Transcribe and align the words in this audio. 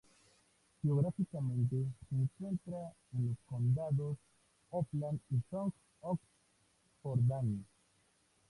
Geográficamente, 0.81 1.75
se 2.09 2.15
encuentra 2.15 2.91
en 3.13 3.27
los 3.27 3.37
condados 3.45 4.17
Oppland 4.71 5.19
y 5.29 5.35
Sogn 5.51 5.71
og 6.01 6.17
Fjordane. 7.03 7.63